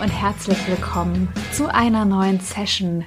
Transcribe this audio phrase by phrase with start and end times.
[0.00, 3.04] und herzlich willkommen zu einer neuen Session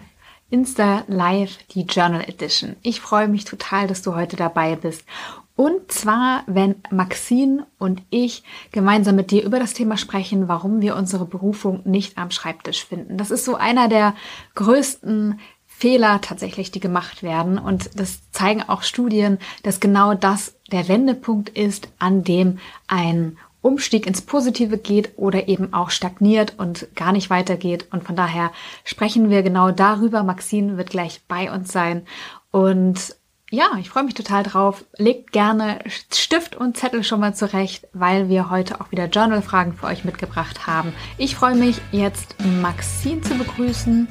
[0.51, 2.75] Insta Live, die Journal Edition.
[2.83, 5.03] Ich freue mich total, dass du heute dabei bist.
[5.55, 10.95] Und zwar, wenn Maxine und ich gemeinsam mit dir über das Thema sprechen, warum wir
[10.95, 13.17] unsere Berufung nicht am Schreibtisch finden.
[13.17, 14.13] Das ist so einer der
[14.53, 17.57] größten Fehler tatsächlich, die gemacht werden.
[17.57, 24.05] Und das zeigen auch Studien, dass genau das der Wendepunkt ist, an dem ein Umstieg
[24.05, 27.87] ins Positive geht oder eben auch stagniert und gar nicht weitergeht.
[27.91, 28.51] Und von daher
[28.83, 30.21] sprechen wir genau darüber.
[30.21, 32.05] Maxine wird gleich bei uns sein.
[32.51, 33.15] Und
[33.49, 34.83] ja, ich freue mich total drauf.
[34.97, 35.79] Legt gerne
[36.11, 40.67] Stift und Zettel schon mal zurecht, weil wir heute auch wieder Journal-Fragen für euch mitgebracht
[40.67, 40.93] haben.
[41.17, 44.07] Ich freue mich jetzt, Maxine zu begrüßen.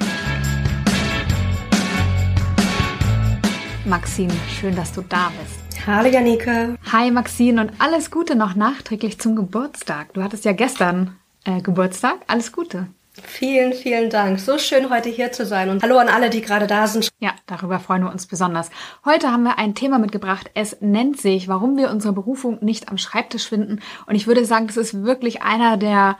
[3.85, 5.62] Maxine, schön, dass du da bist.
[5.85, 6.77] Hallo Janike.
[6.93, 10.13] Hi Maxine und alles Gute noch nachträglich zum Geburtstag.
[10.13, 12.19] Du hattest ja gestern äh, Geburtstag.
[12.27, 12.87] Alles Gute.
[13.21, 14.39] Vielen, vielen Dank.
[14.39, 17.09] So schön heute hier zu sein und hallo an alle, die gerade da sind.
[17.19, 18.69] Ja, darüber freuen wir uns besonders.
[19.03, 20.49] Heute haben wir ein Thema mitgebracht.
[20.53, 23.81] Es nennt sich, warum wir unsere Berufung nicht am Schreibtisch finden.
[24.05, 26.17] Und ich würde sagen, das ist wirklich einer der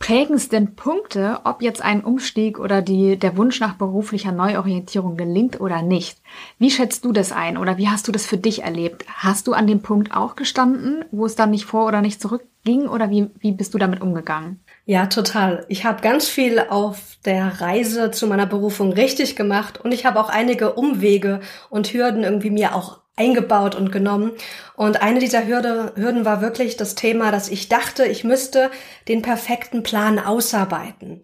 [0.00, 5.82] prägendsten Punkte, ob jetzt ein Umstieg oder die, der Wunsch nach beruflicher Neuorientierung gelingt oder
[5.82, 6.18] nicht.
[6.58, 9.04] Wie schätzt du das ein oder wie hast du das für dich erlebt?
[9.14, 12.42] Hast du an dem Punkt auch gestanden, wo es dann nicht vor oder nicht zurück
[12.64, 14.60] ging oder wie, wie bist du damit umgegangen?
[14.86, 15.66] Ja, total.
[15.68, 20.18] Ich habe ganz viel auf der Reise zu meiner Berufung richtig gemacht und ich habe
[20.18, 24.32] auch einige Umwege und Hürden irgendwie mir auch eingebaut und genommen.
[24.74, 28.70] Und eine dieser Hürde, Hürden war wirklich das Thema, dass ich dachte, ich müsste
[29.08, 31.22] den perfekten Plan ausarbeiten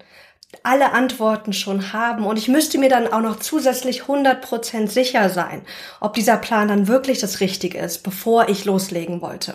[0.62, 5.62] alle Antworten schon haben und ich müsste mir dann auch noch zusätzlich 100% sicher sein,
[6.00, 9.54] ob dieser Plan dann wirklich das Richtige ist, bevor ich loslegen wollte.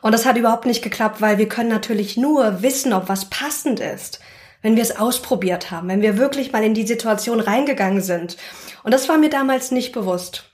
[0.00, 3.80] Und das hat überhaupt nicht geklappt, weil wir können natürlich nur wissen, ob was passend
[3.80, 4.20] ist,
[4.62, 8.36] wenn wir es ausprobiert haben, wenn wir wirklich mal in die Situation reingegangen sind.
[8.84, 10.47] Und das war mir damals nicht bewusst.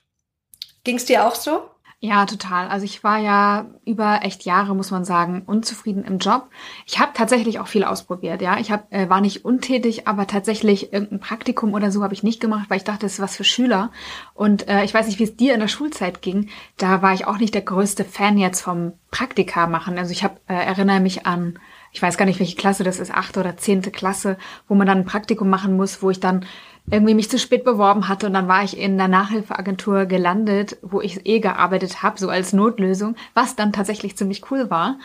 [0.84, 1.62] Ging es dir auch so?
[2.00, 2.68] Ja, total.
[2.68, 6.50] Also ich war ja über echt Jahre, muss man sagen, unzufrieden im Job.
[6.84, 8.58] Ich habe tatsächlich auch viel ausprobiert, ja.
[8.58, 12.40] Ich hab, äh, war nicht untätig, aber tatsächlich irgendein Praktikum oder so habe ich nicht
[12.40, 13.90] gemacht, weil ich dachte, das ist was für Schüler.
[14.34, 16.50] Und äh, ich weiß nicht, wie es dir in der Schulzeit ging.
[16.76, 19.96] Da war ich auch nicht der größte Fan jetzt vom Praktika machen.
[19.96, 21.58] Also ich hab, äh, erinnere mich an
[21.94, 24.98] ich weiß gar nicht, welche Klasse das ist, achte oder zehnte Klasse, wo man dann
[24.98, 26.44] ein Praktikum machen muss, wo ich dann
[26.90, 31.00] irgendwie mich zu spät beworben hatte und dann war ich in der Nachhilfeagentur gelandet, wo
[31.00, 34.98] ich eh gearbeitet habe, so als Notlösung, was dann tatsächlich ziemlich cool war.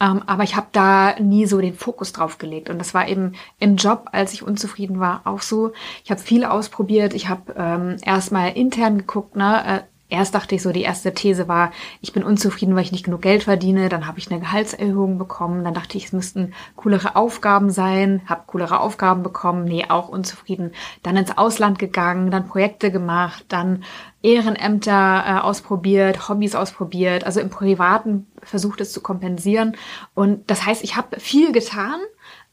[0.00, 2.68] Ähm, aber ich habe da nie so den Fokus drauf gelegt.
[2.68, 5.72] Und das war eben im Job, als ich unzufrieden war, auch so.
[6.04, 7.14] Ich habe viel ausprobiert.
[7.14, 11.48] Ich habe ähm, erstmal intern geguckt, ne, äh, Erst dachte ich so, die erste These
[11.48, 13.88] war, ich bin unzufrieden, weil ich nicht genug Geld verdiene.
[13.88, 15.64] Dann habe ich eine Gehaltserhöhung bekommen.
[15.64, 18.22] Dann dachte ich, es müssten coolere Aufgaben sein.
[18.26, 19.64] Habe coolere Aufgaben bekommen.
[19.64, 20.72] Nee, auch unzufrieden.
[21.02, 23.82] Dann ins Ausland gegangen, dann Projekte gemacht, dann
[24.22, 27.24] Ehrenämter äh, ausprobiert, Hobbys ausprobiert.
[27.24, 29.76] Also im Privaten versucht es zu kompensieren.
[30.14, 32.00] Und das heißt, ich habe viel getan.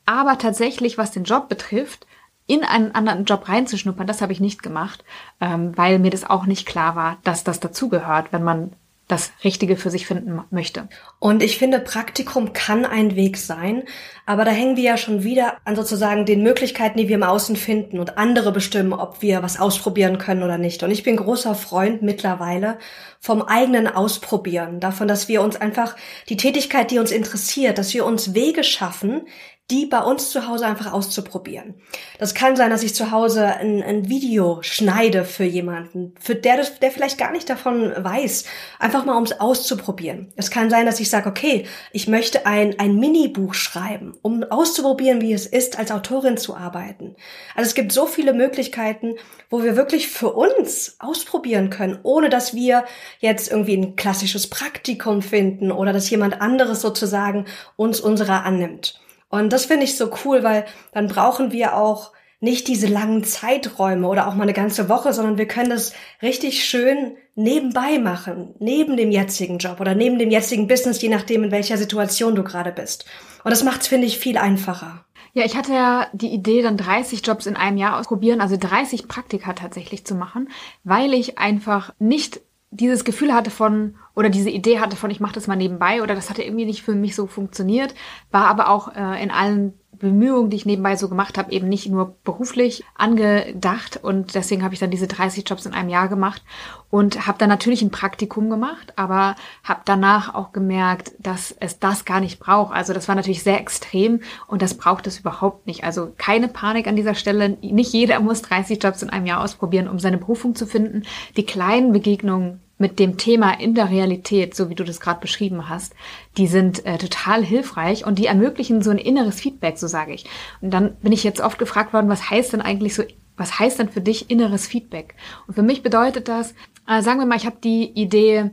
[0.06, 2.08] Aber tatsächlich, was den Job betrifft,
[2.48, 5.04] in einen anderen Job reinzuschnuppern, das habe ich nicht gemacht,
[5.40, 8.74] ähm, weil mir das auch nicht klar war, dass das dazugehört, wenn man
[9.12, 10.88] das Richtige für sich finden möchte.
[11.20, 13.84] Und ich finde, Praktikum kann ein Weg sein,
[14.26, 17.58] aber da hängen wir ja schon wieder an sozusagen den Möglichkeiten, die wir im Außen
[17.58, 20.82] finden und andere bestimmen, ob wir was ausprobieren können oder nicht.
[20.84, 22.78] Und ich bin großer Freund mittlerweile
[23.20, 25.98] vom eigenen Ausprobieren, davon, dass wir uns einfach
[26.30, 29.24] die Tätigkeit, die uns interessiert, dass wir uns Wege schaffen,
[29.72, 31.76] die bei uns zu Hause einfach auszuprobieren.
[32.20, 36.64] Das kann sein, dass ich zu Hause ein, ein Video schneide für jemanden, für der,
[36.82, 38.44] der vielleicht gar nicht davon weiß,
[38.80, 40.34] einfach mal um es auszuprobieren.
[40.36, 45.22] Es kann sein, dass ich sage, okay, ich möchte ein, ein Mini-Buch schreiben, um auszuprobieren,
[45.22, 47.16] wie es ist, als Autorin zu arbeiten.
[47.56, 49.16] Also es gibt so viele Möglichkeiten,
[49.50, 52.84] wo wir wirklich für uns ausprobieren können, ohne dass wir
[53.20, 57.46] jetzt irgendwie ein klassisches Praktikum finden oder dass jemand anderes sozusagen
[57.78, 59.00] uns unserer annimmt.
[59.32, 62.12] Und das finde ich so cool, weil dann brauchen wir auch
[62.42, 66.66] nicht diese langen Zeiträume oder auch mal eine ganze Woche, sondern wir können das richtig
[66.66, 71.52] schön nebenbei machen, neben dem jetzigen Job oder neben dem jetzigen Business, je nachdem, in
[71.52, 73.06] welcher Situation du gerade bist.
[73.44, 75.06] Und das macht es, finde ich, viel einfacher.
[75.34, 79.08] Ja, ich hatte ja die Idee, dann 30 Jobs in einem Jahr ausprobieren, also 30
[79.08, 80.50] Praktika tatsächlich zu machen,
[80.84, 82.42] weil ich einfach nicht
[82.72, 86.16] dieses Gefühl hatte von, oder diese Idee hatte von, ich mache das mal nebenbei oder
[86.16, 87.94] das hatte irgendwie nicht für mich so funktioniert,
[88.32, 91.88] war aber auch äh, in allen Bemühungen, die ich nebenbei so gemacht habe, eben nicht
[91.88, 96.42] nur beruflich angedacht und deswegen habe ich dann diese 30 Jobs in einem Jahr gemacht
[96.90, 102.04] und habe dann natürlich ein Praktikum gemacht, aber habe danach auch gemerkt, dass es das
[102.04, 102.74] gar nicht braucht.
[102.74, 105.84] Also das war natürlich sehr extrem und das braucht es überhaupt nicht.
[105.84, 107.50] Also keine Panik an dieser Stelle.
[107.62, 111.04] Nicht jeder muss 30 Jobs in einem Jahr ausprobieren, um seine Berufung zu finden.
[111.38, 115.70] Die kleinen Begegnungen mit dem Thema in der Realität, so wie du das gerade beschrieben
[115.70, 115.94] hast,
[116.38, 120.26] die sind äh, total hilfreich und die ermöglichen so ein inneres Feedback, so sage ich.
[120.60, 123.04] Und dann bin ich jetzt oft gefragt worden, was heißt denn eigentlich so,
[123.38, 125.16] was heißt denn für dich inneres Feedback?
[125.48, 126.54] Und für mich bedeutet das,
[126.88, 128.50] äh, sagen wir mal, ich habe die Idee,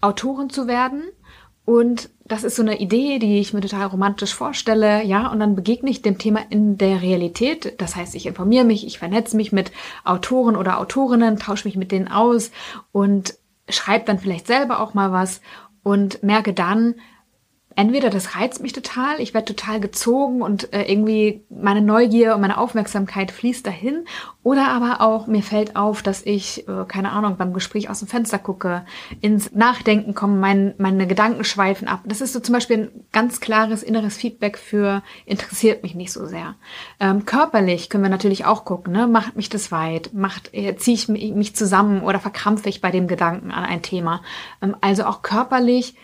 [0.00, 1.02] Autorin zu werden
[1.64, 5.54] und das ist so eine Idee, die ich mir total romantisch vorstelle, ja, und dann
[5.54, 7.74] begegne ich dem Thema in der Realität.
[7.80, 9.70] Das heißt, ich informiere mich, ich vernetze mich mit
[10.04, 12.50] Autoren oder Autorinnen, tausche mich mit denen aus
[12.90, 13.34] und
[13.68, 15.40] schreibe dann vielleicht selber auch mal was
[15.82, 16.96] und merke dann,
[17.76, 22.40] entweder das reizt mich total, ich werde total gezogen und äh, irgendwie meine Neugier und
[22.40, 24.04] meine Aufmerksamkeit fließt dahin,
[24.42, 28.08] oder aber auch mir fällt auf, dass ich, äh, keine Ahnung, beim Gespräch aus dem
[28.08, 28.84] Fenster gucke,
[29.20, 32.00] ins Nachdenken komme, mein, meine Gedanken schweifen ab.
[32.04, 36.26] Das ist so zum Beispiel ein ganz klares inneres Feedback für interessiert mich nicht so
[36.26, 36.56] sehr.
[36.98, 39.06] Ähm, körperlich können wir natürlich auch gucken, ne?
[39.06, 43.06] macht mich das weit, macht, äh, ziehe ich mich zusammen oder verkrampfe ich bei dem
[43.06, 44.22] Gedanken an ein Thema.
[44.60, 45.94] Ähm, also auch körperlich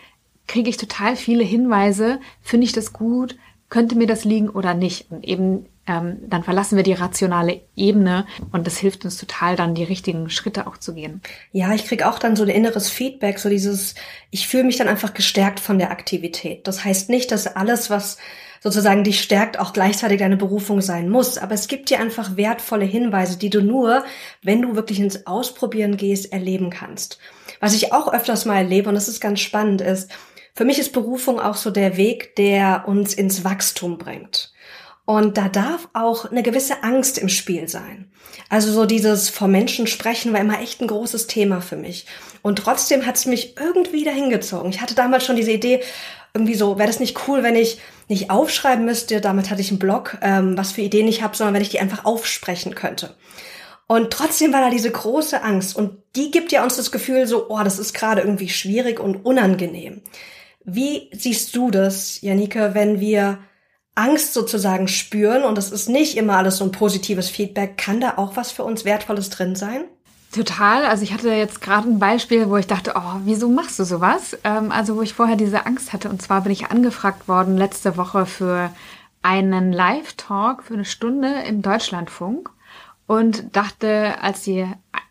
[0.49, 3.37] kriege ich total viele Hinweise, finde ich das gut,
[3.69, 5.09] könnte mir das liegen oder nicht.
[5.11, 9.75] Und eben ähm, dann verlassen wir die rationale Ebene und das hilft uns total, dann
[9.75, 11.21] die richtigen Schritte auch zu gehen.
[11.51, 13.95] Ja, ich kriege auch dann so ein inneres Feedback, so dieses,
[14.31, 16.67] ich fühle mich dann einfach gestärkt von der Aktivität.
[16.67, 18.17] Das heißt nicht, dass alles, was
[18.61, 21.37] sozusagen dich stärkt, auch gleichzeitig deine Berufung sein muss.
[21.37, 24.03] Aber es gibt dir einfach wertvolle Hinweise, die du nur,
[24.43, 27.19] wenn du wirklich ins Ausprobieren gehst, erleben kannst.
[27.59, 30.11] Was ich auch öfters mal erlebe, und das ist ganz spannend, ist,
[30.59, 34.51] für mich ist Berufung auch so der Weg, der uns ins Wachstum bringt.
[35.05, 38.11] Und da darf auch eine gewisse Angst im Spiel sein.
[38.49, 42.07] Also so dieses vor Menschen sprechen war immer echt ein großes Thema für mich.
[42.41, 44.71] Und trotzdem hat es mich irgendwie dahin gezogen.
[44.71, 45.79] Ich hatte damals schon diese Idee,
[46.33, 47.79] irgendwie so, wäre das nicht cool, wenn ich
[48.09, 51.53] nicht aufschreiben müsste, damit hatte ich einen Blog, ähm, was für Ideen ich habe, sondern
[51.53, 53.15] wenn ich die einfach aufsprechen könnte.
[53.87, 57.47] Und trotzdem war da diese große Angst und die gibt ja uns das Gefühl so,
[57.47, 60.01] oh, das ist gerade irgendwie schwierig und unangenehm.
[60.73, 63.39] Wie siehst du das, Janike, wenn wir
[63.95, 68.13] Angst sozusagen spüren und das ist nicht immer alles so ein positives Feedback, kann da
[68.17, 69.83] auch was für uns Wertvolles drin sein?
[70.31, 70.85] Total.
[70.85, 74.37] Also ich hatte jetzt gerade ein Beispiel, wo ich dachte, oh, wieso machst du sowas?
[74.43, 76.09] Ähm, also wo ich vorher diese Angst hatte.
[76.09, 78.69] Und zwar bin ich angefragt worden letzte Woche für
[79.21, 82.51] einen Live-Talk für eine Stunde im Deutschlandfunk
[83.07, 84.65] und dachte, als die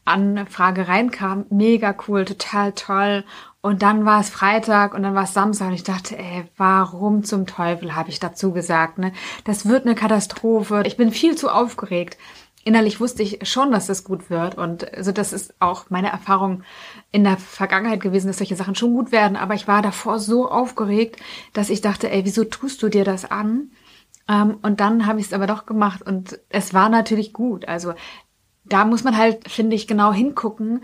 [0.04, 3.24] Anfrage reinkam, mega cool, total toll.
[3.60, 7.24] Und dann war es Freitag und dann war es Samstag und ich dachte, ey, warum
[7.24, 9.12] zum Teufel habe ich dazu gesagt, ne?
[9.44, 10.84] Das wird eine Katastrophe.
[10.86, 12.16] Ich bin viel zu aufgeregt.
[12.64, 16.62] Innerlich wusste ich schon, dass das gut wird und also das ist auch meine Erfahrung
[17.10, 19.36] in der Vergangenheit gewesen, dass solche Sachen schon gut werden.
[19.36, 21.16] Aber ich war davor so aufgeregt,
[21.52, 23.70] dass ich dachte, ey, wieso tust du dir das an?
[24.28, 27.66] Ähm, und dann habe ich es aber doch gemacht und es war natürlich gut.
[27.66, 27.94] Also
[28.64, 30.82] da muss man halt, finde ich, genau hingucken,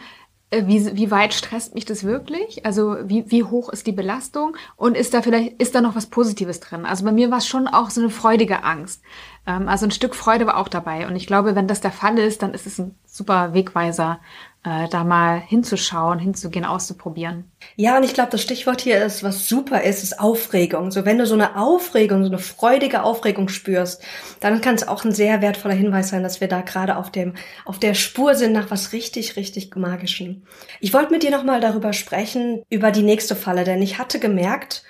[0.66, 2.64] wie, wie weit stresst mich das wirklich?
[2.64, 4.56] Also wie, wie hoch ist die Belastung?
[4.76, 6.86] Und ist da vielleicht, ist da noch was Positives drin?
[6.86, 9.02] Also bei mir war es schon auch so eine freudige Angst.
[9.46, 11.06] Ähm, also ein Stück Freude war auch dabei.
[11.06, 14.20] Und ich glaube, wenn das der Fall ist, dann ist es ein super Wegweiser,
[14.64, 17.44] äh, da mal hinzuschauen, hinzugehen, auszuprobieren.
[17.76, 20.90] Ja, und ich glaube, das Stichwort hier ist, was super ist, ist Aufregung.
[20.90, 24.02] So, wenn du so eine Aufregung, so eine freudige Aufregung spürst,
[24.40, 27.34] dann kann es auch ein sehr wertvoller Hinweis sein, dass wir da gerade auf dem,
[27.64, 30.42] auf der Spur sind nach was richtig, richtig Magischem.
[30.80, 34.82] Ich wollte mit dir nochmal darüber sprechen, über die nächste Falle, denn ich hatte gemerkt,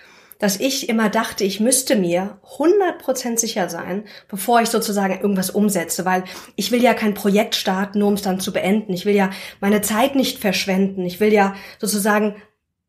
[0.45, 6.05] dass ich immer dachte, ich müsste mir 100% sicher sein, bevor ich sozusagen irgendwas umsetze,
[6.05, 6.25] weil
[6.55, 8.93] ich will ja kein Projekt starten, nur um es dann zu beenden.
[8.93, 9.31] Ich will ja
[9.63, 11.07] meine Zeit nicht verschwenden.
[11.07, 12.35] Ich will ja sozusagen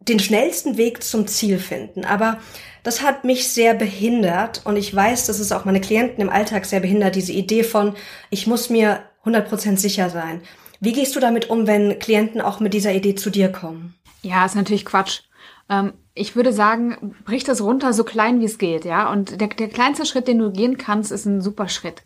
[0.01, 2.03] den schnellsten Weg zum Ziel finden.
[2.03, 2.41] Aber
[2.83, 6.65] das hat mich sehr behindert und ich weiß, dass es auch meine Klienten im Alltag
[6.65, 7.95] sehr behindert, diese Idee von,
[8.31, 10.41] ich muss mir 100% sicher sein.
[10.81, 13.95] Wie gehst du damit um, wenn Klienten auch mit dieser Idee zu dir kommen?
[14.23, 15.21] Ja, ist natürlich Quatsch.
[15.69, 19.11] Ähm, ich würde sagen, brich das runter so klein wie es geht, ja.
[19.11, 22.03] Und der, der kleinste Schritt, den du gehen kannst, ist ein super Schritt.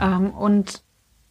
[0.00, 0.82] Ähm, und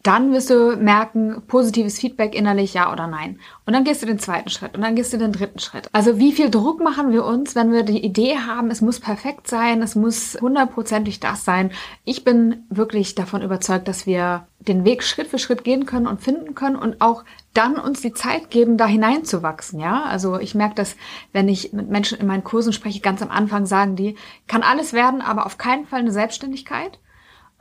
[0.02, 3.40] dann wirst du merken, positives Feedback innerlich, ja oder nein.
[3.66, 5.88] Und dann gehst du den zweiten Schritt und dann gehst du den dritten Schritt.
[5.92, 9.48] Also wie viel Druck machen wir uns, wenn wir die Idee haben, es muss perfekt
[9.48, 11.72] sein, es muss hundertprozentig das sein.
[12.04, 16.20] Ich bin wirklich davon überzeugt, dass wir den Weg Schritt für Schritt gehen können und
[16.20, 20.04] finden können und auch dann uns die Zeit geben, da hineinzuwachsen, ja.
[20.04, 20.96] Also ich merke das,
[21.32, 24.92] wenn ich mit Menschen in meinen Kursen spreche, ganz am Anfang sagen die, kann alles
[24.92, 26.98] werden, aber auf keinen Fall eine Selbstständigkeit.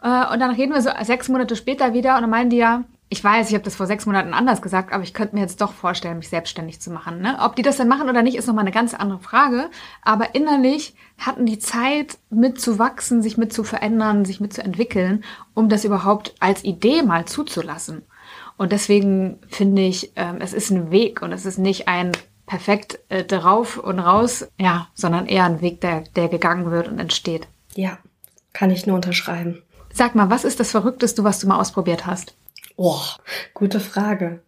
[0.01, 2.84] Äh, und dann reden wir so sechs Monate später wieder und dann meinen die ja,
[3.10, 5.62] ich weiß, ich habe das vor sechs Monaten anders gesagt, aber ich könnte mir jetzt
[5.62, 7.22] doch vorstellen, mich selbstständig zu machen.
[7.22, 7.38] Ne?
[7.39, 9.70] Ob die das dann machen oder nicht, ist nochmal eine ganz andere Frage.
[10.01, 15.24] Aber innerlich hatten die Zeit, mitzuwachsen, sich mit zu verändern, sich mit zu entwickeln,
[15.54, 18.04] um das überhaupt als Idee mal zuzulassen.
[18.58, 22.12] Und deswegen finde ich, ähm, es ist ein Weg und es ist nicht ein
[22.46, 27.00] perfekt äh, drauf und raus, ja, sondern eher ein Weg, der, der gegangen wird und
[27.00, 27.48] entsteht.
[27.75, 28.00] Ja,
[28.51, 29.62] kann ich nur unterschreiben.
[29.98, 32.36] Sag mal, was ist das Verrückteste, was du mal ausprobiert hast?
[32.75, 33.01] Oh,
[33.56, 34.42] gute Frage.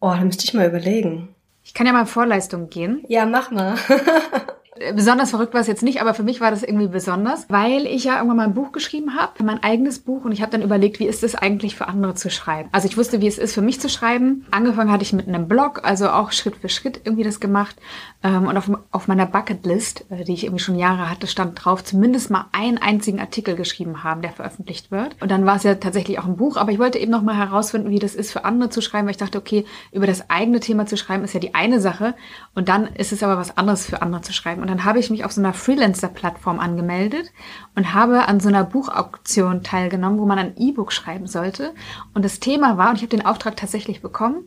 [0.00, 1.32] Oh, da müsste ich mal überlegen.
[1.62, 3.04] Ich kann ja mal in Vorleistung gehen.
[3.06, 3.76] Ja, mach mal.
[4.94, 8.04] besonders verrückt war es jetzt nicht, aber für mich war das irgendwie besonders, weil ich
[8.04, 11.00] ja irgendwann mal ein Buch geschrieben habe, mein eigenes Buch und ich habe dann überlegt,
[11.00, 12.68] wie ist es eigentlich für andere zu schreiben.
[12.72, 14.46] Also ich wusste, wie es ist für mich zu schreiben.
[14.50, 17.76] Angefangen hatte ich mit einem Blog, also auch Schritt für Schritt irgendwie das gemacht
[18.22, 21.84] ähm, und auf, auf meiner Bucketlist, äh, die ich irgendwie schon Jahre hatte, stand drauf,
[21.84, 25.16] zumindest mal einen einzigen Artikel geschrieben haben, der veröffentlicht wird.
[25.20, 27.36] Und dann war es ja tatsächlich auch ein Buch, aber ich wollte eben noch mal
[27.36, 30.60] herausfinden, wie das ist für andere zu schreiben, weil ich dachte, okay, über das eigene
[30.60, 32.14] Thema zu schreiben ist ja die eine Sache
[32.54, 34.62] und dann ist es aber was anderes für andere zu schreiben.
[34.62, 37.32] Und dann habe ich mich auf so einer Freelancer-Plattform angemeldet
[37.74, 41.74] und habe an so einer Buchauktion teilgenommen, wo man ein E-Book schreiben sollte.
[42.14, 44.44] Und das Thema war, und ich habe den Auftrag tatsächlich bekommen,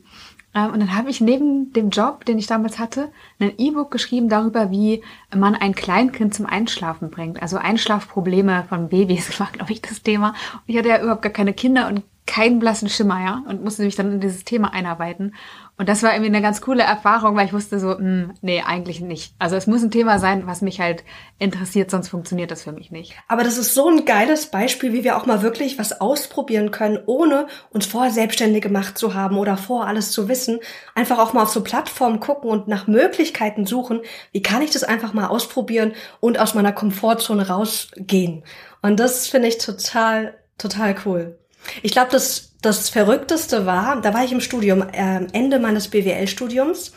[0.56, 4.30] ähm, und dann habe ich neben dem Job, den ich damals hatte, ein E-Book geschrieben
[4.30, 5.03] darüber, wie
[5.36, 7.42] man ein Kleinkind zum Einschlafen bringt.
[7.42, 10.30] Also Einschlafprobleme von Babys war, glaube ich, das Thema.
[10.53, 13.84] Und ich hatte ja überhaupt gar keine Kinder und keinen blassen Schimmer, ja, und musste
[13.84, 15.36] mich dann in dieses Thema einarbeiten.
[15.75, 18.62] Und das war irgendwie eine ganz coole Erfahrung, weil ich wusste so, mh, hm, nee,
[18.62, 19.34] eigentlich nicht.
[19.39, 21.03] Also es muss ein Thema sein, was mich halt
[21.39, 23.15] interessiert, sonst funktioniert das für mich nicht.
[23.27, 27.00] Aber das ist so ein geiles Beispiel, wie wir auch mal wirklich was ausprobieren können,
[27.08, 30.60] ohne uns vorher selbstständig gemacht zu haben oder vorher alles zu wissen.
[30.94, 34.01] Einfach auch mal auf so Plattformen gucken und nach Möglichkeiten suchen.
[34.32, 38.44] Wie kann ich das einfach mal ausprobieren und aus meiner Komfortzone rausgehen?
[38.84, 41.39] Und das finde ich total, total cool.
[41.82, 46.93] Ich glaube, das, das Verrückteste war, da war ich im Studium, äh, Ende meines BWL-Studiums.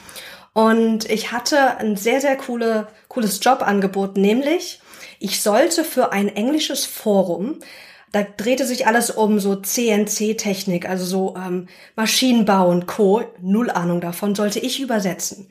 [0.52, 4.80] Und ich hatte ein sehr, sehr coole, cooles Jobangebot, nämlich
[5.18, 7.58] ich sollte für ein englisches Forum,
[8.12, 13.22] da drehte sich alles um so CNC-Technik, also so ähm, Maschinenbau und Co.
[13.40, 15.48] Null Ahnung davon, sollte ich übersetzen.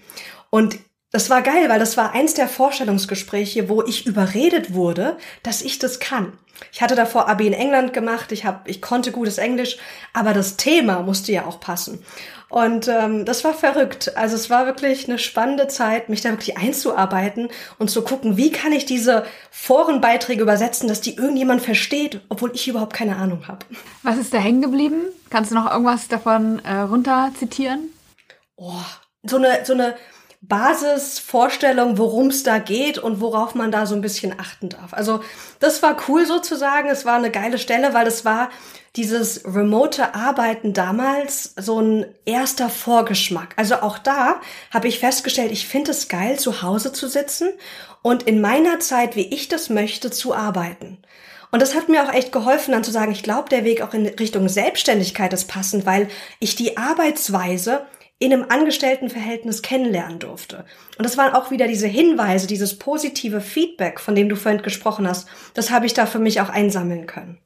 [0.50, 0.80] Und
[1.16, 5.80] das war geil, weil das war eins der Vorstellungsgespräche, wo ich überredet wurde, dass ich
[5.80, 6.34] das kann.
[6.74, 9.78] Ich hatte davor Abi in England gemacht, ich hab, ich konnte gutes Englisch,
[10.12, 12.04] aber das Thema musste ja auch passen.
[12.50, 14.18] Und ähm, das war verrückt.
[14.18, 17.48] Also es war wirklich eine spannende Zeit, mich da wirklich einzuarbeiten
[17.80, 22.68] und zu gucken, wie kann ich diese Forenbeiträge übersetzen, dass die irgendjemand versteht, obwohl ich
[22.68, 23.66] überhaupt keine Ahnung habe.
[24.04, 25.06] Was ist da hängen geblieben?
[25.30, 27.86] Kannst du noch irgendwas davon äh, runter zitieren?
[28.58, 28.84] Oh,
[29.24, 29.96] so eine, so eine
[30.48, 34.94] Basisvorstellung, worum es da geht und worauf man da so ein bisschen achten darf.
[34.94, 35.22] Also
[35.60, 36.90] das war cool sozusagen.
[36.90, 38.50] Es war eine geile Stelle, weil es war
[38.96, 43.54] dieses remote Arbeiten damals so ein erster Vorgeschmack.
[43.58, 44.40] Also auch da
[44.72, 47.50] habe ich festgestellt, ich finde es geil, zu Hause zu sitzen
[48.02, 51.00] und in meiner Zeit, wie ich das möchte, zu arbeiten.
[51.52, 53.94] Und das hat mir auch echt geholfen, dann zu sagen, ich glaube, der Weg auch
[53.94, 56.10] in Richtung Selbstständigkeit ist passend, weil
[56.40, 57.86] ich die Arbeitsweise
[58.26, 60.66] in einem Angestelltenverhältnis kennenlernen durfte.
[60.98, 65.08] Und das waren auch wieder diese Hinweise, dieses positive Feedback, von dem du vorhin gesprochen
[65.08, 65.28] hast.
[65.54, 67.38] Das habe ich da für mich auch einsammeln können.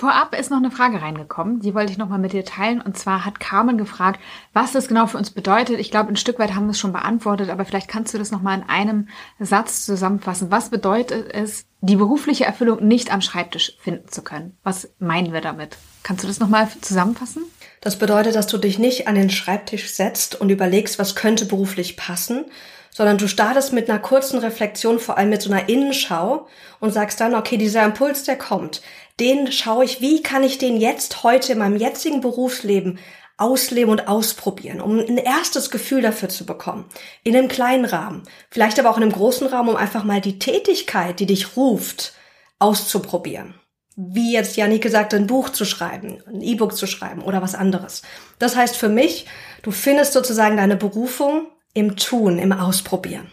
[0.00, 2.80] Vorab ist noch eine Frage reingekommen, die wollte ich nochmal mit dir teilen.
[2.80, 4.18] Und zwar hat Carmen gefragt,
[4.54, 5.78] was das genau für uns bedeutet.
[5.78, 8.30] Ich glaube, ein Stück weit haben wir es schon beantwortet, aber vielleicht kannst du das
[8.30, 9.08] nochmal in einem
[9.38, 10.50] Satz zusammenfassen.
[10.50, 14.56] Was bedeutet es, die berufliche Erfüllung nicht am Schreibtisch finden zu können?
[14.62, 15.76] Was meinen wir damit?
[16.02, 17.42] Kannst du das nochmal zusammenfassen?
[17.80, 21.96] Das bedeutet, dass du dich nicht an den Schreibtisch setzt und überlegst, was könnte beruflich
[21.96, 22.44] passen,
[22.90, 26.46] sondern du startest mit einer kurzen Reflexion, vor allem mit so einer Innenschau
[26.80, 28.82] und sagst dann, okay, dieser Impuls, der kommt,
[29.18, 32.98] den schaue ich, wie kann ich den jetzt heute in meinem jetzigen Berufsleben
[33.38, 36.84] ausleben und ausprobieren, um ein erstes Gefühl dafür zu bekommen.
[37.24, 40.38] In einem kleinen Rahmen, vielleicht aber auch in einem großen Rahmen, um einfach mal die
[40.38, 42.12] Tätigkeit, die dich ruft,
[42.58, 43.54] auszuprobieren
[43.96, 48.02] wie jetzt Janik gesagt, ein Buch zu schreiben, ein E-Book zu schreiben oder was anderes.
[48.38, 49.26] Das heißt für mich,
[49.62, 53.30] du findest sozusagen deine Berufung im Tun, im Ausprobieren.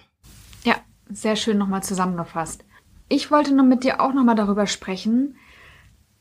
[0.64, 0.76] Ja,
[1.10, 2.64] sehr schön nochmal zusammengefasst.
[3.10, 5.38] Ich wollte nur mit dir auch nochmal darüber sprechen,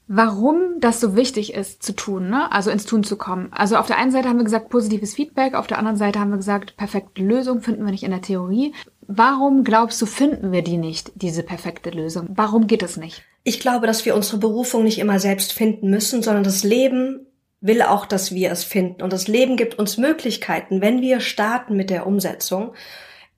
[0.08, 2.50] warum das so wichtig ist zu tun, ne?
[2.52, 3.48] also ins Tun zu kommen.
[3.52, 6.30] Also auf der einen Seite haben wir gesagt positives Feedback, auf der anderen Seite haben
[6.30, 8.72] wir gesagt perfekte Lösung finden wir nicht in der Theorie.
[9.08, 12.28] Warum glaubst du, finden wir die nicht, diese perfekte Lösung?
[12.30, 13.22] Warum geht es nicht?
[13.44, 17.26] Ich glaube, dass wir unsere Berufung nicht immer selbst finden müssen, sondern das Leben
[17.60, 19.02] will auch, dass wir es finden.
[19.02, 22.75] Und das Leben gibt uns Möglichkeiten, wenn wir starten mit der Umsetzung,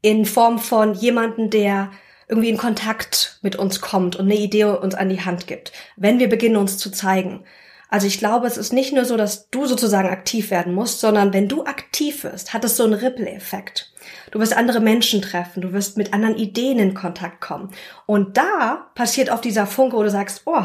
[0.00, 1.90] in Form von jemanden, der
[2.28, 6.18] irgendwie in Kontakt mit uns kommt und eine Idee uns an die Hand gibt, wenn
[6.18, 7.44] wir beginnen uns zu zeigen.
[7.88, 11.32] Also ich glaube, es ist nicht nur so, dass du sozusagen aktiv werden musst, sondern
[11.32, 13.92] wenn du aktiv wirst, hat es so einen Ripple-Effekt.
[14.30, 17.72] Du wirst andere Menschen treffen, du wirst mit anderen Ideen in Kontakt kommen.
[18.04, 20.64] Und da passiert auf dieser Funke, wo du sagst, oh,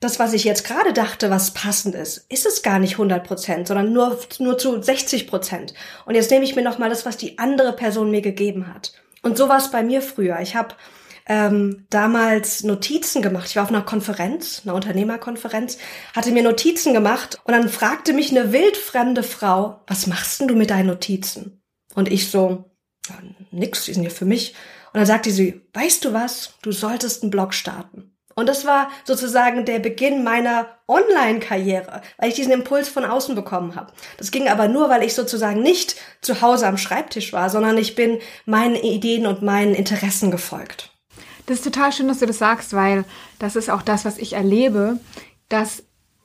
[0.00, 3.68] das, was ich jetzt gerade dachte, was passend ist, ist es gar nicht 100 Prozent,
[3.68, 5.74] sondern nur, nur zu 60 Prozent.
[6.04, 8.92] Und jetzt nehme ich mir nochmal das, was die andere Person mir gegeben hat.
[9.22, 10.40] Und so war es bei mir früher.
[10.40, 10.74] Ich habe
[11.26, 13.48] ähm, damals Notizen gemacht.
[13.48, 15.78] Ich war auf einer Konferenz, einer Unternehmerkonferenz,
[16.14, 20.54] hatte mir Notizen gemacht und dann fragte mich eine wildfremde Frau, was machst denn du
[20.54, 21.62] mit deinen Notizen?
[21.94, 22.72] Und ich so,
[23.50, 24.54] nix, die sind ja für mich.
[24.92, 28.11] Und dann sagte sie, weißt du was, du solltest einen Blog starten.
[28.34, 33.76] Und das war sozusagen der Beginn meiner Online-Karriere, weil ich diesen Impuls von außen bekommen
[33.76, 33.92] habe.
[34.18, 37.94] Das ging aber nur, weil ich sozusagen nicht zu Hause am Schreibtisch war, sondern ich
[37.94, 40.90] bin meinen Ideen und meinen Interessen gefolgt.
[41.46, 43.04] Das ist total schön, dass du das sagst, weil
[43.38, 44.98] das ist auch das, was ich erlebe,
[45.48, 45.84] dass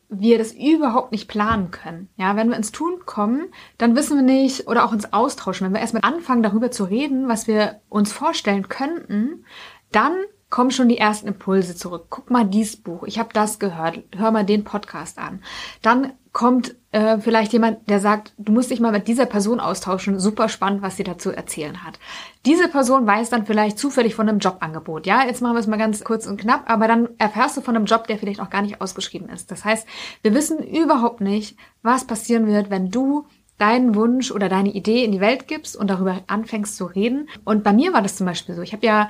[0.10, 2.10] wir das überhaupt nicht planen können.
[2.16, 5.66] Ja, wenn wir ins Tun kommen, dann wissen wir nicht oder auch ins Austauschen.
[5.66, 9.46] Wenn wir erstmal anfangen, darüber zu reden, was wir uns vorstellen könnten,
[9.92, 10.16] dann
[10.50, 12.08] kommen schon die ersten Impulse zurück.
[12.10, 15.42] Guck mal dies Buch, ich habe das gehört, hör mal den Podcast an.
[15.82, 20.20] Dann kommt äh, vielleicht jemand, der sagt, du musst dich mal mit dieser Person austauschen,
[20.20, 22.00] super spannend, was sie dazu erzählen hat.
[22.46, 25.08] Diese Person weiß dann vielleicht zufällig von einem Jobangebot.
[25.08, 27.76] Ja, jetzt machen wir es mal ganz kurz und knapp, aber dann erfährst du von
[27.76, 29.50] einem Job, der vielleicht auch gar nicht ausgeschrieben ist.
[29.52, 29.88] Das heißt,
[30.22, 33.26] wir wissen überhaupt nicht, was passieren wird, wenn du
[33.58, 37.28] deinen Wunsch oder deine Idee in die Welt gibst und darüber anfängst zu reden.
[37.44, 38.62] Und bei mir war das zum Beispiel so.
[38.62, 39.10] Ich habe ja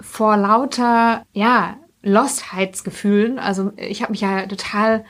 [0.00, 5.04] vor lauter, ja, Lostheitsgefühlen, also ich habe mich ja total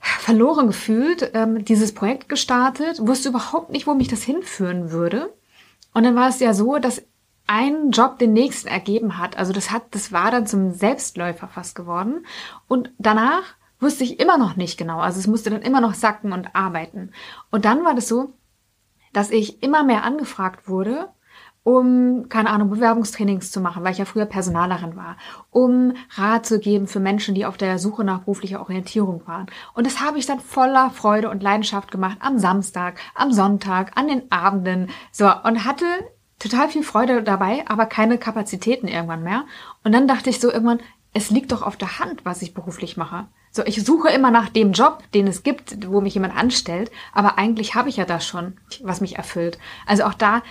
[0.00, 5.34] verloren gefühlt, ähm, dieses Projekt gestartet, wusste überhaupt nicht, wo mich das hinführen würde.
[5.92, 7.02] Und dann war es ja so, dass
[7.46, 9.36] ein Job den nächsten ergeben hat.
[9.36, 12.26] Also das hat, das war dann zum Selbstläufer fast geworden.
[12.68, 13.42] Und danach
[13.80, 15.00] wusste ich immer noch nicht genau.
[15.00, 17.10] Also es musste dann immer noch sacken und arbeiten.
[17.50, 18.34] Und dann war das so,
[19.12, 21.08] dass ich immer mehr angefragt wurde
[21.68, 25.18] um, keine Ahnung, Bewerbungstrainings zu machen, weil ich ja früher Personalerin war,
[25.50, 29.48] um Rat zu geben für Menschen, die auf der Suche nach beruflicher Orientierung waren.
[29.74, 34.08] Und das habe ich dann voller Freude und Leidenschaft gemacht am Samstag, am Sonntag, an
[34.08, 35.84] den Abenden, so, und hatte
[36.38, 39.44] total viel Freude dabei, aber keine Kapazitäten irgendwann mehr.
[39.84, 40.80] Und dann dachte ich so irgendwann,
[41.12, 43.26] es liegt doch auf der Hand, was ich beruflich mache.
[43.50, 47.38] So, ich suche immer nach dem Job, den es gibt, wo mich jemand anstellt, aber
[47.38, 49.58] eigentlich habe ich ja das schon, was mich erfüllt.
[49.86, 50.42] Also auch da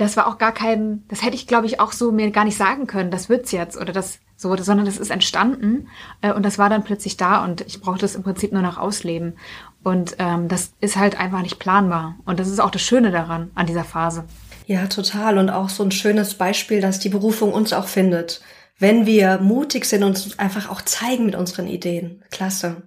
[0.00, 2.56] das war auch gar kein, das hätte ich, glaube ich, auch so mir gar nicht
[2.56, 5.88] sagen können, das wird's jetzt oder das so, sondern das ist entstanden
[6.22, 8.78] äh, und das war dann plötzlich da und ich brauchte es im Prinzip nur noch
[8.78, 9.34] ausleben.
[9.82, 12.16] Und ähm, das ist halt einfach nicht planbar.
[12.24, 14.24] Und das ist auch das Schöne daran, an dieser Phase.
[14.66, 15.36] Ja, total.
[15.36, 18.40] Und auch so ein schönes Beispiel, dass die Berufung uns auch findet.
[18.78, 22.22] Wenn wir mutig sind und uns einfach auch zeigen mit unseren Ideen.
[22.30, 22.82] Klasse.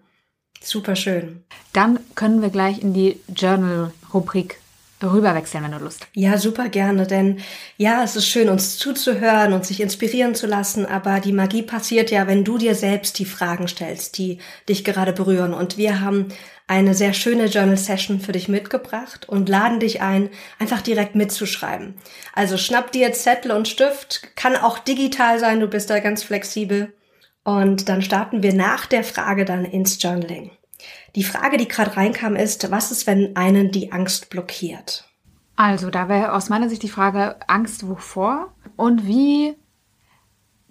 [0.61, 1.43] Super schön.
[1.73, 4.57] Dann können wir gleich in die Journal-Rubrik
[5.11, 6.07] rüberwechseln, wenn du Lust.
[6.13, 7.39] Ja, super gerne, denn
[7.77, 12.11] ja, es ist schön, uns zuzuhören und sich inspirieren zu lassen, aber die Magie passiert
[12.11, 14.39] ja, wenn du dir selbst die Fragen stellst, die
[14.69, 15.53] dich gerade berühren.
[15.53, 16.27] Und wir haben
[16.67, 21.95] eine sehr schöne Journal Session für dich mitgebracht und laden dich ein, einfach direkt mitzuschreiben.
[22.33, 26.93] Also schnapp dir Zettel und Stift, kann auch digital sein, du bist da ganz flexibel.
[27.43, 30.51] Und dann starten wir nach der Frage dann ins Journaling.
[31.15, 35.05] Die Frage, die gerade reinkam, ist, was ist, wenn einen die Angst blockiert?
[35.55, 38.53] Also, da wäre aus meiner Sicht die Frage, Angst wovor?
[38.75, 39.55] Und wie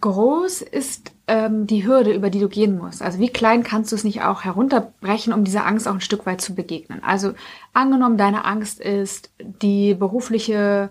[0.03, 3.01] groß ist ähm, die Hürde, über die du gehen musst?
[3.01, 6.27] Also wie klein kannst du es nicht auch herunterbrechen, um dieser Angst auch ein Stück
[6.27, 7.03] weit zu begegnen?
[7.03, 7.33] Also
[7.73, 10.91] angenommen, deine Angst ist die berufliche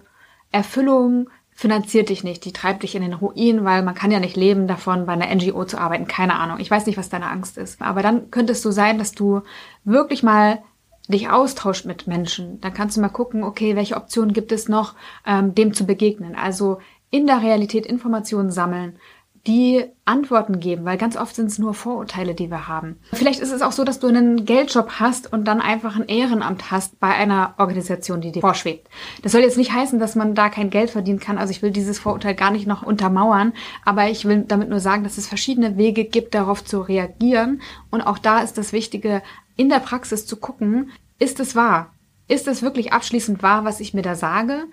[0.52, 1.30] Erfüllung
[1.62, 4.66] finanziert dich nicht, die treibt dich in den Ruin, weil man kann ja nicht leben
[4.68, 6.08] davon, bei einer NGO zu arbeiten.
[6.08, 6.58] Keine Ahnung.
[6.60, 7.80] Ich weiß nicht, was deine Angst ist.
[7.84, 9.42] Aber dann könnte es so sein, dass du
[9.84, 10.64] wirklich mal
[11.08, 12.60] dich austauscht mit Menschen.
[12.62, 16.34] Dann kannst du mal gucken, okay, welche Optionen gibt es noch, ähm, dem zu begegnen.
[16.36, 16.80] Also
[17.12, 18.98] in der Realität Informationen sammeln,
[19.48, 22.98] die Antworten geben, weil ganz oft sind es nur Vorurteile, die wir haben.
[23.12, 26.70] Vielleicht ist es auch so, dass du einen Geldjob hast und dann einfach ein Ehrenamt
[26.70, 28.88] hast bei einer Organisation, die dir vorschwebt.
[29.24, 31.40] Das soll jetzt nicht heißen, dass man da kein Geld verdienen kann.
[31.40, 35.04] Also ich will dieses Vorurteil gar nicht noch untermauern, aber ich will damit nur sagen,
[35.04, 37.62] dass es verschiedene Wege gibt, darauf zu reagieren.
[37.90, 39.24] Und auch da ist das Wichtige,
[39.56, 41.94] in der Praxis zu gucken, ist es wahr?
[42.28, 44.66] Ist es wirklich abschließend wahr, was ich mir da sage?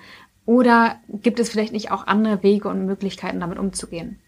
[0.44, 4.18] Oder gibt es vielleicht nicht auch andere Wege und Möglichkeiten, damit umzugehen?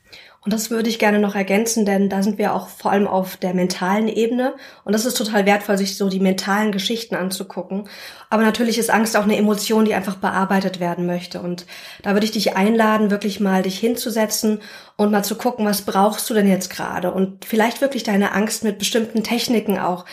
[0.43, 3.37] Und das würde ich gerne noch ergänzen, denn da sind wir auch vor allem auf
[3.37, 4.55] der mentalen Ebene.
[4.85, 7.89] Und das ist total wertvoll, sich so die mentalen Geschichten anzugucken.
[8.31, 11.43] Aber natürlich ist Angst auch eine Emotion, die einfach bearbeitet werden möchte.
[11.43, 11.67] Und
[12.03, 14.61] da würde ich dich einladen, wirklich mal dich hinzusetzen
[14.97, 17.11] und mal zu gucken, was brauchst du denn jetzt gerade?
[17.13, 20.07] Und vielleicht wirklich deine Angst mit bestimmten Techniken auch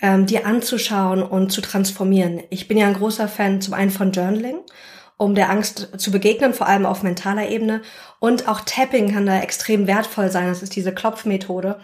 [0.00, 2.42] ähm, dir anzuschauen und zu transformieren.
[2.48, 4.56] Ich bin ja ein großer Fan zum einen von Journaling
[5.16, 7.82] um der Angst zu begegnen, vor allem auf mentaler Ebene.
[8.18, 10.48] Und auch Tapping kann da extrem wertvoll sein.
[10.48, 11.78] Das ist diese Klopfmethode,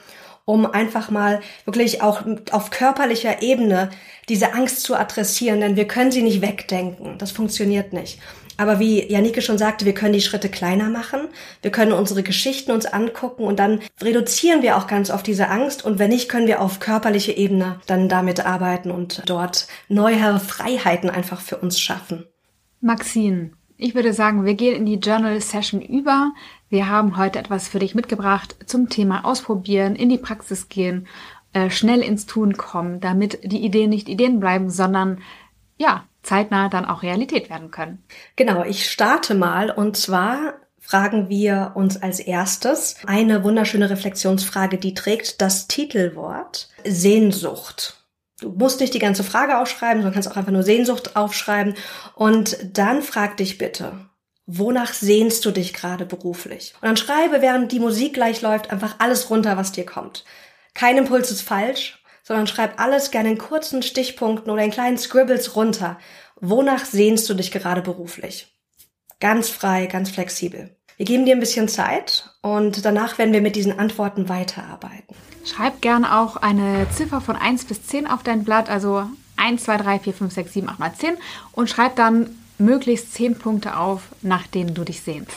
[0.45, 3.91] um einfach mal wirklich auch auf körperlicher Ebene
[4.29, 7.19] diese Angst zu adressieren, denn wir können sie nicht wegdenken.
[7.19, 8.19] Das funktioniert nicht.
[8.57, 11.29] Aber wie Janike schon sagte, wir können die Schritte kleiner machen.
[11.63, 15.83] Wir können unsere Geschichten uns angucken und dann reduzieren wir auch ganz oft diese Angst.
[15.83, 21.09] Und wenn nicht, können wir auf körperliche Ebene dann damit arbeiten und dort neue Freiheiten
[21.09, 22.27] einfach für uns schaffen.
[22.81, 26.33] Maxine, ich würde sagen, wir gehen in die Journal Session über.
[26.69, 31.07] Wir haben heute etwas für dich mitgebracht zum Thema Ausprobieren, in die Praxis gehen,
[31.53, 35.21] äh, schnell ins Tun kommen, damit die Ideen nicht Ideen bleiben, sondern
[35.79, 38.03] ja, zeitnah dann auch Realität werden können.
[38.37, 44.95] Genau, ich starte mal und zwar fragen wir uns als erstes eine wunderschöne Reflexionsfrage, die
[44.95, 48.00] trägt das Titelwort Sehnsucht.
[48.41, 51.75] Du musst nicht die ganze Frage aufschreiben, sondern kannst auch einfach nur Sehnsucht aufschreiben.
[52.15, 53.93] Und dann frag dich bitte,
[54.47, 56.75] wonach sehnst du dich gerade beruflich?
[56.81, 60.25] Und dann schreibe, während die Musik gleich läuft, einfach alles runter, was dir kommt.
[60.75, 65.57] Kein Impuls ist falsch, sondern schreib alles gerne in kurzen Stichpunkten oder in kleinen Scribbles
[65.57, 65.99] runter.
[66.41, 68.57] Wonach sehnst du dich gerade beruflich?
[69.21, 70.77] Ganz frei, ganz flexibel.
[70.97, 75.15] Wir geben dir ein bisschen Zeit und danach werden wir mit diesen Antworten weiterarbeiten.
[75.51, 79.05] Schreib gern auch eine Ziffer von 1 bis 10 auf dein Blatt, also
[79.37, 81.17] 1, 2, 3, 4, 5, 6, 7, 8 mal 10
[81.53, 85.33] und schreib dann möglichst 10 Punkte auf, nach denen du dich sehnst.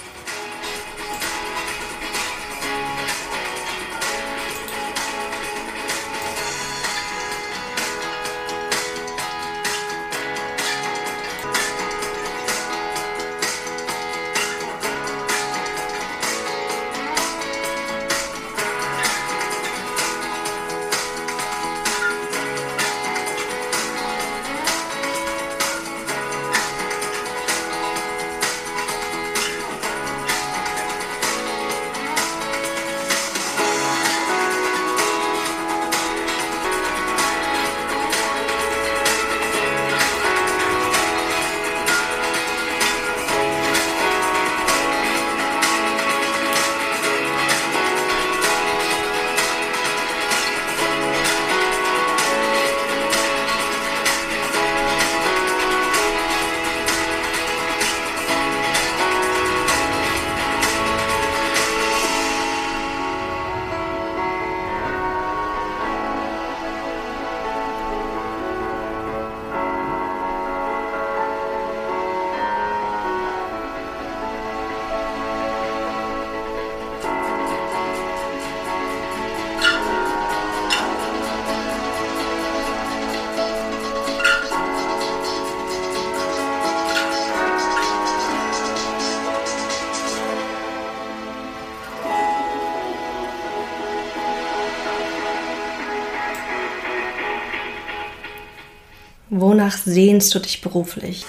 [99.64, 101.24] Wonach sehnst du dich beruflich?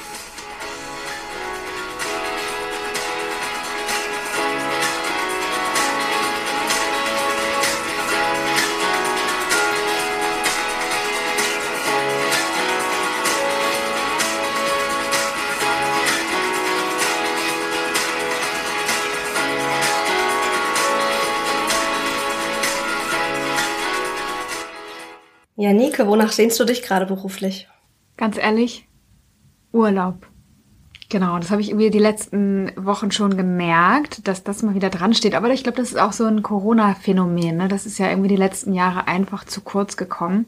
[25.56, 27.68] Ja, Nike, wonach sehnst du dich gerade beruflich?
[28.16, 28.88] Ganz ehrlich,
[29.72, 30.26] Urlaub.
[31.10, 35.14] Genau, das habe ich irgendwie die letzten Wochen schon gemerkt, dass das mal wieder dran
[35.14, 35.34] steht.
[35.34, 37.56] Aber ich glaube, das ist auch so ein Corona-Phänomen.
[37.56, 37.68] Ne?
[37.68, 40.46] Das ist ja irgendwie die letzten Jahre einfach zu kurz gekommen.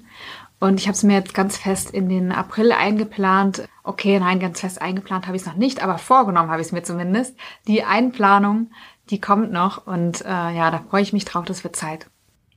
[0.58, 3.68] Und ich habe es mir jetzt ganz fest in den April eingeplant.
[3.82, 6.72] Okay, nein, ganz fest eingeplant habe ich es noch nicht, aber vorgenommen habe ich es
[6.72, 7.36] mir zumindest.
[7.66, 8.70] Die Einplanung,
[9.10, 12.08] die kommt noch und äh, ja, da freue ich mich drauf, das wird Zeit.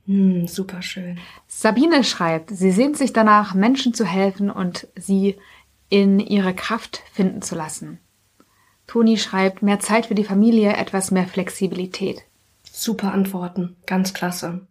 [0.06, 1.18] Hm, super schön.
[1.46, 5.36] Sabine schreibt, sie sehnt sich danach, Menschen zu helfen und sie
[5.88, 7.98] in ihre Kraft finden zu lassen.
[8.86, 12.22] Toni schreibt, mehr Zeit für die Familie, etwas mehr Flexibilität.
[12.72, 14.66] Super Antworten, ganz klasse.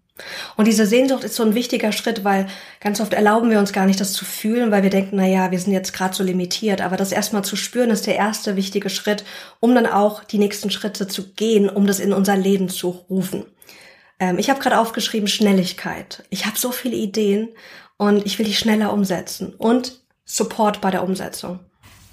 [0.58, 2.48] Und diese Sehnsucht ist so ein wichtiger Schritt, weil
[2.82, 5.52] ganz oft erlauben wir uns gar nicht, das zu fühlen, weil wir denken, na ja,
[5.52, 6.82] wir sind jetzt gerade so limitiert.
[6.82, 9.24] Aber das erstmal zu spüren, ist der erste wichtige Schritt,
[9.60, 13.46] um dann auch die nächsten Schritte zu gehen, um das in unser Leben zu rufen.
[14.20, 16.24] Ähm, ich habe gerade aufgeschrieben Schnelligkeit.
[16.30, 17.50] Ich habe so viele Ideen
[17.98, 21.60] und ich will die schneller umsetzen und Support bei der Umsetzung.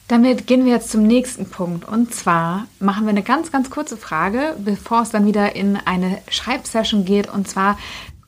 [0.08, 1.86] Damit gehen wir jetzt zum nächsten Punkt.
[1.86, 6.18] Und zwar machen wir eine ganz, ganz kurze Frage, bevor es dann wieder in eine
[6.30, 7.28] Schreibsession geht.
[7.28, 7.76] Und zwar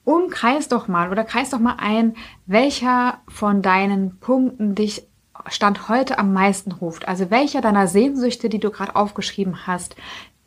[0.02, 5.04] umkreis doch mal oder kreis doch mal ein, welcher von deinen Punkten dich
[5.46, 7.06] Stand heute am meisten ruft.
[7.06, 9.94] Also welcher deiner Sehnsüchte, die du gerade aufgeschrieben hast,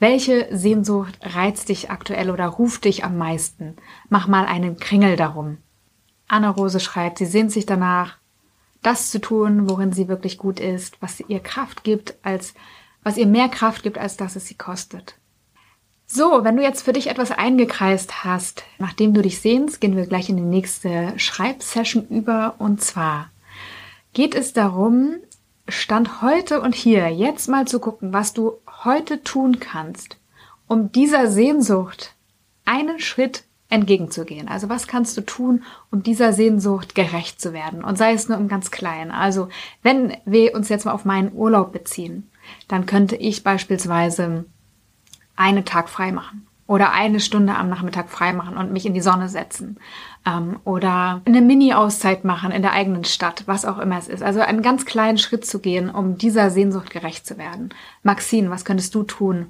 [0.01, 3.75] welche Sehnsucht reizt dich aktuell oder ruft dich am meisten?
[4.09, 5.59] Mach mal einen Kringel darum.
[6.27, 8.17] Anna Rose schreibt, sie sehnt sich danach,
[8.81, 12.55] das zu tun, worin sie wirklich gut ist, was ihr Kraft gibt, als
[13.03, 15.17] was ihr mehr Kraft gibt, als dass es sie kostet.
[16.07, 20.07] So, wenn du jetzt für dich etwas eingekreist hast, nachdem du dich sehnst, gehen wir
[20.07, 22.55] gleich in die nächste Schreibsession über.
[22.57, 23.29] Und zwar
[24.13, 25.17] geht es darum,
[25.71, 28.53] Stand heute und hier jetzt mal zu gucken, was du
[28.83, 30.17] heute tun kannst,
[30.67, 32.13] um dieser Sehnsucht
[32.65, 34.47] einen Schritt entgegenzugehen.
[34.47, 37.83] Also was kannst du tun, um dieser Sehnsucht gerecht zu werden?
[37.83, 39.11] Und sei es nur im ganz Kleinen.
[39.11, 39.47] Also
[39.81, 42.29] wenn wir uns jetzt mal auf meinen Urlaub beziehen,
[42.67, 44.45] dann könnte ich beispielsweise
[45.35, 49.01] einen Tag frei machen oder eine Stunde am Nachmittag frei machen und mich in die
[49.01, 49.77] Sonne setzen
[50.25, 54.23] ähm, oder eine Mini-Auszeit machen in der eigenen Stadt, was auch immer es ist.
[54.23, 57.73] Also einen ganz kleinen Schritt zu gehen, um dieser Sehnsucht gerecht zu werden.
[58.03, 59.47] Maxine, was könntest du tun,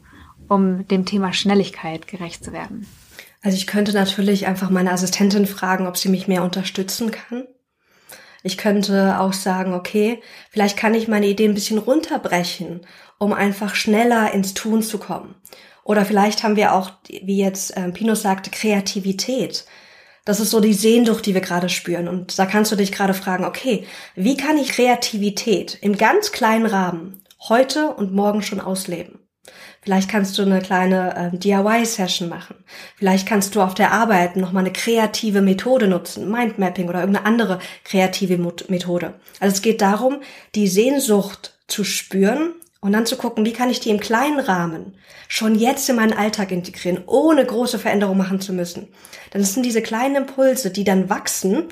[0.48, 2.88] um dem Thema Schnelligkeit gerecht zu werden?
[3.44, 7.46] Also ich könnte natürlich einfach meine Assistentin fragen, ob sie mich mehr unterstützen kann.
[8.44, 12.82] Ich könnte auch sagen, okay, vielleicht kann ich meine Idee ein bisschen runterbrechen,
[13.20, 15.36] um einfach schneller ins Tun zu kommen.
[15.84, 19.66] Oder vielleicht haben wir auch, wie jetzt äh, Pino sagte, Kreativität.
[20.26, 22.08] Das ist so die Sehnsucht, die wir gerade spüren.
[22.08, 26.68] Und da kannst du dich gerade fragen, okay, wie kann ich Kreativität im ganz kleinen
[26.68, 29.20] Rahmen heute und morgen schon ausleben?
[29.82, 32.64] Vielleicht kannst du eine kleine äh, DIY-Session machen.
[32.98, 37.60] Vielleicht kannst du auf der Arbeit nochmal eine kreative Methode nutzen, Mindmapping oder irgendeine andere
[37.84, 39.16] kreative Methode.
[39.40, 40.22] Also es geht darum,
[40.54, 44.96] die Sehnsucht zu spüren und dann zu gucken, wie kann ich die im kleinen Rahmen
[45.28, 48.88] schon jetzt in meinen Alltag integrieren, ohne große Veränderungen machen zu müssen.
[49.30, 51.66] Dann sind diese kleinen Impulse, die dann wachsen,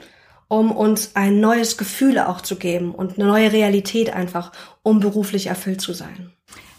[0.48, 4.52] um uns ein neues Gefühl auch zu geben und eine neue Realität einfach,
[4.84, 6.32] um beruflich erfüllt zu sein.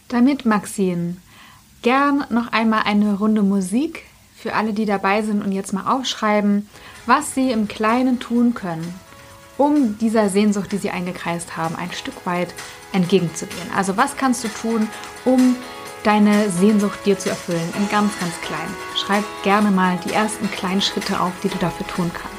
[0.08, 1.16] Damit, Maxine,
[1.82, 4.04] gern noch einmal eine Runde Musik
[4.36, 6.68] für alle, die dabei sind und jetzt mal aufschreiben,
[7.06, 8.94] was sie im Kleinen tun können,
[9.58, 12.54] um dieser Sehnsucht, die sie eingekreist haben, ein Stück weit
[12.92, 13.70] entgegenzugehen.
[13.76, 14.88] Also was kannst du tun,
[15.24, 15.56] um
[16.02, 18.74] deine Sehnsucht dir zu erfüllen, in ganz, ganz klein.
[18.96, 22.29] Schreib gerne mal die ersten kleinen Schritte auf, die du dafür tun kannst.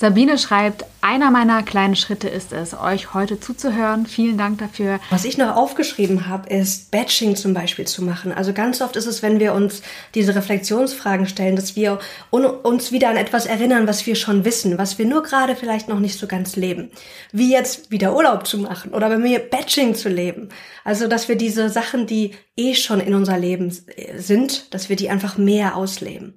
[0.00, 4.06] Sabine schreibt, einer meiner kleinen Schritte ist es, euch heute zuzuhören.
[4.06, 5.00] Vielen Dank dafür.
[5.10, 8.30] Was ich noch aufgeschrieben habe, ist Batching zum Beispiel zu machen.
[8.30, 9.82] Also ganz oft ist es, wenn wir uns
[10.14, 11.98] diese Reflexionsfragen stellen, dass wir
[12.30, 15.98] uns wieder an etwas erinnern, was wir schon wissen, was wir nur gerade vielleicht noch
[15.98, 16.92] nicht so ganz leben.
[17.32, 20.50] Wie jetzt wieder Urlaub zu machen oder bei mir Batching zu leben.
[20.84, 23.76] Also, dass wir diese Sachen, die eh schon in unser Leben
[24.16, 26.34] sind, dass wir die einfach mehr ausleben.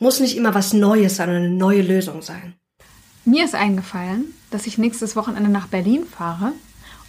[0.00, 2.54] Muss nicht immer was Neues sein, eine neue Lösung sein.
[3.26, 6.52] Mir ist eingefallen, dass ich nächstes Wochenende nach Berlin fahre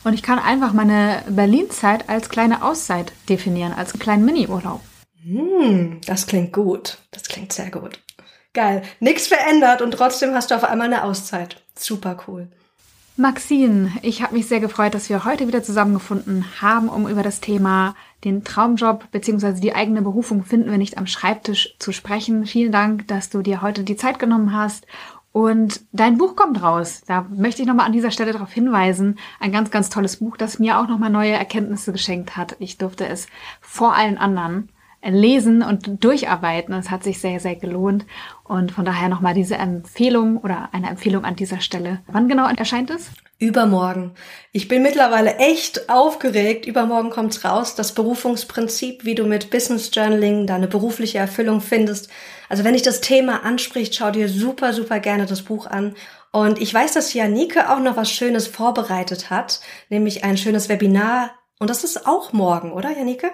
[0.06, 4.80] und ich kann einfach meine Berlin-Zeit als kleine Auszeit definieren, als kleinen Mini-Urlaub.
[5.24, 7.00] Hm, das klingt gut.
[7.12, 8.00] Das klingt sehr gut.
[8.54, 8.84] Geil.
[9.02, 11.62] Nichts verändert und trotzdem hast du auf einmal eine Auszeit.
[11.78, 12.48] Super cool.
[13.18, 17.40] Maxine, ich habe mich sehr gefreut, dass wir heute wieder zusammengefunden haben, um über das
[17.40, 19.62] Thema den Traumjob bzw.
[19.62, 22.46] die eigene Berufung finden wir nicht am Schreibtisch zu sprechen.
[22.46, 24.86] Vielen Dank, dass du dir heute die Zeit genommen hast
[25.36, 27.02] und dein Buch kommt raus.
[27.08, 29.20] Da möchte ich nochmal an dieser Stelle darauf hinweisen.
[29.42, 32.56] Ein ganz, ganz tolles Buch, das mir auch nochmal neue Erkenntnisse geschenkt hat.
[32.60, 33.28] Ich durfte es
[33.60, 34.70] vor allen anderen
[35.06, 36.74] lesen und durcharbeiten.
[36.74, 38.06] Es hat sich sehr, sehr gelohnt.
[38.44, 42.02] Und von daher nochmal diese Empfehlung oder eine Empfehlung an dieser Stelle.
[42.08, 43.12] Wann genau erscheint es?
[43.38, 44.14] Übermorgen.
[44.52, 46.66] Ich bin mittlerweile echt aufgeregt.
[46.66, 47.76] Übermorgen kommt's raus.
[47.76, 52.10] Das Berufungsprinzip, wie du mit Business Journaling deine berufliche Erfüllung findest.
[52.50, 55.96] Also wenn dich das Thema anspricht, schau dir super, super gerne das Buch an.
[56.32, 61.32] Und ich weiß, dass Janike auch noch was Schönes vorbereitet hat, nämlich ein schönes Webinar.
[61.60, 63.32] Und das ist auch morgen, oder Janike?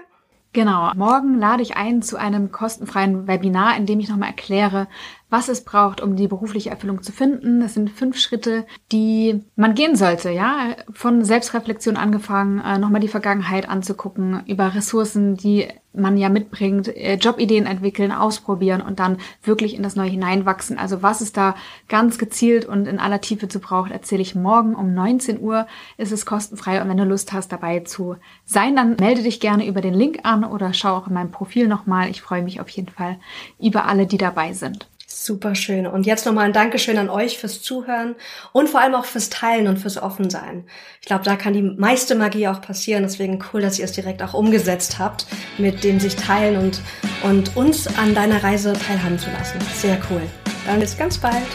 [0.53, 0.91] Genau.
[0.95, 4.89] Morgen lade ich ein zu einem kostenfreien Webinar, in dem ich nochmal erkläre,
[5.29, 7.61] was es braucht, um die berufliche Erfüllung zu finden.
[7.61, 10.75] Das sind fünf Schritte, die man gehen sollte, ja.
[10.91, 17.15] Von Selbstreflexion angefangen, äh, nochmal die Vergangenheit anzugucken, über Ressourcen, die man ja mitbringt, äh,
[17.15, 20.77] Jobideen entwickeln, ausprobieren und dann wirklich in das Neue hineinwachsen.
[20.77, 21.55] Also was es da
[21.87, 25.67] ganz gezielt und in aller Tiefe zu braucht, erzähle ich morgen um 19 Uhr.
[25.97, 29.67] Ist es kostenfrei und wenn du Lust hast, dabei zu sein, dann melde dich gerne
[29.67, 32.09] über den Link an oder schau auch in meinem Profil nochmal.
[32.09, 33.17] Ich freue mich auf jeden Fall
[33.59, 34.90] über alle, die dabei sind.
[35.13, 35.87] Super schön.
[35.87, 38.15] Und jetzt nochmal ein Dankeschön an euch fürs Zuhören
[38.53, 40.65] und vor allem auch fürs Teilen und fürs Offensein.
[41.01, 43.03] Ich glaube, da kann die meiste Magie auch passieren.
[43.03, 46.81] Deswegen cool, dass ihr es direkt auch umgesetzt habt, mit dem sich teilen und,
[47.23, 49.59] und uns an deiner Reise teilhaben zu lassen.
[49.75, 50.21] Sehr cool.
[50.65, 51.47] Dann bis ganz bald.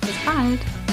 [0.00, 0.85] Bis bald.